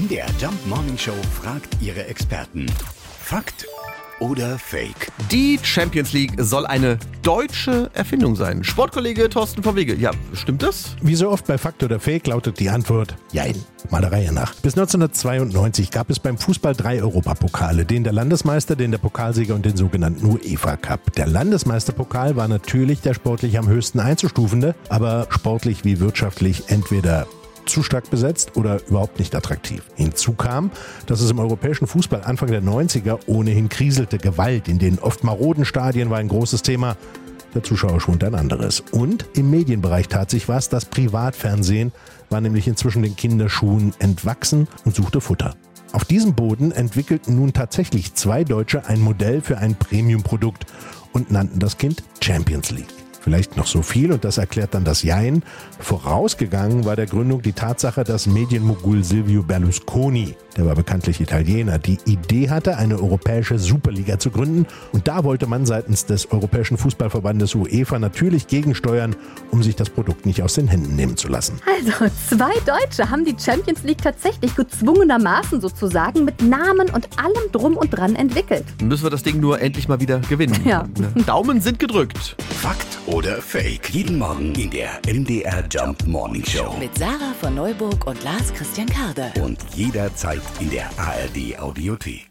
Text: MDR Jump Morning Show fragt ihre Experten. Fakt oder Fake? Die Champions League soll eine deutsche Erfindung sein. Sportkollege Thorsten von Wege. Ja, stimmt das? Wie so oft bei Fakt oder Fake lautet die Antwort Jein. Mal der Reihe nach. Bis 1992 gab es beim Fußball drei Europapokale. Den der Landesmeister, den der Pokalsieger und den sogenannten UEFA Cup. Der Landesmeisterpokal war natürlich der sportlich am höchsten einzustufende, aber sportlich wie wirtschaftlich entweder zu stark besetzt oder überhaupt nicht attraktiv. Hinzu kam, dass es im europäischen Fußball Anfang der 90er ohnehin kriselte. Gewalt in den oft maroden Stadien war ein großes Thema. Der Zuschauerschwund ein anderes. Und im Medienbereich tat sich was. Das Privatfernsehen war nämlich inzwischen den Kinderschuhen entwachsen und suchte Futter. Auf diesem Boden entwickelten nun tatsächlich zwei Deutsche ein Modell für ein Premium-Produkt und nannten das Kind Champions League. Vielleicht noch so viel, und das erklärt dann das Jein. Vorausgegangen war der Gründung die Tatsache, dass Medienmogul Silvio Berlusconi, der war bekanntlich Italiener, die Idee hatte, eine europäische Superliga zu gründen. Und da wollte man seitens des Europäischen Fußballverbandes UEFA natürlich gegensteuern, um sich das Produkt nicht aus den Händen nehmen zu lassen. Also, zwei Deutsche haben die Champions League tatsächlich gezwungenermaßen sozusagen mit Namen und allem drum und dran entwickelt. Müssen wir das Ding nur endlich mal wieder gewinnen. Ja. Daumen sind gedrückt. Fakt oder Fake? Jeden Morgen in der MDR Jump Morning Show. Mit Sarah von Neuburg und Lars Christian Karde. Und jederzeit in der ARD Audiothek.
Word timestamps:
MDR 0.00 0.28
Jump 0.40 0.54
Morning 0.66 0.96
Show 0.96 1.12
fragt 1.42 1.76
ihre 1.82 2.06
Experten. 2.06 2.64
Fakt 3.22 3.66
oder 4.18 4.58
Fake? 4.58 5.12
Die 5.30 5.58
Champions 5.62 6.14
League 6.14 6.32
soll 6.38 6.64
eine 6.64 6.98
deutsche 7.22 7.90
Erfindung 7.92 8.34
sein. 8.34 8.64
Sportkollege 8.64 9.28
Thorsten 9.28 9.62
von 9.62 9.76
Wege. 9.76 9.94
Ja, 9.94 10.12
stimmt 10.32 10.62
das? 10.62 10.96
Wie 11.02 11.14
so 11.14 11.28
oft 11.28 11.46
bei 11.46 11.58
Fakt 11.58 11.82
oder 11.82 12.00
Fake 12.00 12.26
lautet 12.28 12.60
die 12.60 12.70
Antwort 12.70 13.14
Jein. 13.32 13.56
Mal 13.90 14.00
der 14.00 14.12
Reihe 14.12 14.32
nach. 14.32 14.54
Bis 14.54 14.72
1992 14.72 15.90
gab 15.90 16.08
es 16.08 16.18
beim 16.18 16.38
Fußball 16.38 16.74
drei 16.74 17.02
Europapokale. 17.02 17.84
Den 17.84 18.02
der 18.02 18.14
Landesmeister, 18.14 18.76
den 18.76 18.92
der 18.92 18.98
Pokalsieger 18.98 19.54
und 19.54 19.66
den 19.66 19.76
sogenannten 19.76 20.24
UEFA 20.24 20.78
Cup. 20.78 21.12
Der 21.16 21.26
Landesmeisterpokal 21.26 22.36
war 22.36 22.48
natürlich 22.48 23.02
der 23.02 23.12
sportlich 23.12 23.58
am 23.58 23.68
höchsten 23.68 24.00
einzustufende, 24.00 24.74
aber 24.88 25.26
sportlich 25.28 25.84
wie 25.84 26.00
wirtschaftlich 26.00 26.64
entweder 26.68 27.26
zu 27.70 27.82
stark 27.82 28.10
besetzt 28.10 28.56
oder 28.56 28.80
überhaupt 28.88 29.18
nicht 29.18 29.34
attraktiv. 29.34 29.82
Hinzu 29.94 30.32
kam, 30.32 30.70
dass 31.06 31.20
es 31.20 31.30
im 31.30 31.38
europäischen 31.38 31.86
Fußball 31.86 32.22
Anfang 32.24 32.50
der 32.50 32.62
90er 32.62 33.20
ohnehin 33.26 33.68
kriselte. 33.68 34.18
Gewalt 34.18 34.68
in 34.68 34.78
den 34.78 34.98
oft 34.98 35.24
maroden 35.24 35.64
Stadien 35.64 36.10
war 36.10 36.18
ein 36.18 36.28
großes 36.28 36.62
Thema. 36.62 36.96
Der 37.54 37.62
Zuschauerschwund 37.62 38.22
ein 38.22 38.34
anderes. 38.34 38.80
Und 38.92 39.26
im 39.34 39.50
Medienbereich 39.50 40.08
tat 40.08 40.30
sich 40.30 40.48
was. 40.48 40.68
Das 40.68 40.84
Privatfernsehen 40.84 41.92
war 42.28 42.40
nämlich 42.40 42.68
inzwischen 42.68 43.02
den 43.02 43.16
Kinderschuhen 43.16 43.92
entwachsen 43.98 44.68
und 44.84 44.94
suchte 44.94 45.20
Futter. 45.20 45.56
Auf 45.92 46.04
diesem 46.04 46.34
Boden 46.34 46.70
entwickelten 46.70 47.34
nun 47.34 47.52
tatsächlich 47.52 48.14
zwei 48.14 48.44
Deutsche 48.44 48.86
ein 48.86 49.00
Modell 49.00 49.40
für 49.40 49.58
ein 49.58 49.74
Premium-Produkt 49.74 50.66
und 51.12 51.32
nannten 51.32 51.58
das 51.58 51.78
Kind 51.78 52.04
Champions 52.20 52.70
League. 52.70 52.99
Vielleicht 53.20 53.56
noch 53.56 53.66
so 53.66 53.82
viel, 53.82 54.12
und 54.12 54.24
das 54.24 54.38
erklärt 54.38 54.74
dann 54.74 54.84
das 54.84 55.02
Jein. 55.02 55.42
Vorausgegangen 55.78 56.86
war 56.86 56.96
der 56.96 57.06
Gründung 57.06 57.42
die 57.42 57.52
Tatsache, 57.52 58.02
dass 58.02 58.26
Medienmogul 58.26 59.04
Silvio 59.04 59.42
Berlusconi, 59.42 60.36
der 60.56 60.66
war 60.66 60.74
bekanntlich 60.74 61.20
Italiener, 61.20 61.78
die 61.78 61.98
Idee 62.06 62.50
hatte, 62.50 62.76
eine 62.76 62.98
europäische 62.98 63.58
Superliga 63.58 64.18
zu 64.18 64.30
gründen. 64.30 64.66
Und 64.92 65.08
da 65.08 65.24
wollte 65.24 65.46
man 65.46 65.66
seitens 65.66 66.06
des 66.06 66.30
Europäischen 66.30 66.76
Fußballverbandes 66.76 67.54
UEFA 67.54 67.98
natürlich 67.98 68.46
gegensteuern, 68.46 69.16
um 69.50 69.62
sich 69.62 69.76
das 69.76 69.90
Produkt 69.90 70.26
nicht 70.26 70.42
aus 70.42 70.54
den 70.54 70.68
Händen 70.68 70.96
nehmen 70.96 71.16
zu 71.16 71.28
lassen. 71.28 71.60
Also, 71.66 72.14
zwei 72.28 72.52
Deutsche 72.66 73.10
haben 73.10 73.24
die 73.24 73.36
Champions 73.38 73.82
League 73.84 74.02
tatsächlich 74.02 74.54
gezwungenermaßen 74.56 75.60
sozusagen 75.60 76.24
mit 76.24 76.42
Namen 76.42 76.90
und 76.90 77.08
allem 77.18 77.52
drum 77.52 77.76
und 77.76 77.90
dran 77.90 78.16
entwickelt. 78.16 78.64
Müssen 78.82 79.04
wir 79.04 79.10
das 79.10 79.22
Ding 79.22 79.40
nur 79.40 79.60
endlich 79.60 79.88
mal 79.88 80.00
wieder 80.00 80.18
gewinnen. 80.20 80.56
Ja. 80.64 80.86
Daumen 81.26 81.60
sind 81.60 81.78
gedrückt. 81.78 82.36
Fakt 82.60 82.98
oder 83.06 83.40
Fake? 83.40 83.90
Jeden 83.90 84.18
Morgen 84.18 84.54
in 84.54 84.70
der 84.70 85.00
MDR 85.06 85.64
Jump 85.70 86.06
Morning 86.06 86.44
Show. 86.44 86.76
Mit 86.78 86.96
Sarah 86.98 87.34
von 87.40 87.54
Neuburg 87.54 88.06
und 88.06 88.22
Lars 88.22 88.52
Christian 88.54 88.88
Karde. 88.88 89.32
Und 89.40 89.58
jederzeit 89.74 90.40
in 90.58 90.70
der 90.70 90.90
ARD 90.98 91.58
Audiothek. 91.58 92.29